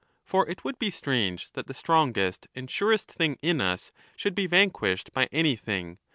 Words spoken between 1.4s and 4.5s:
that the strongest and surest thing in us should be